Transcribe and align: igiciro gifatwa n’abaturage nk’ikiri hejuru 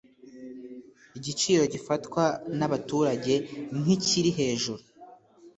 igiciro 1.17 1.63
gifatwa 1.73 2.23
n’abaturage 2.57 3.33
nk’ikiri 3.79 4.31
hejuru 4.39 4.81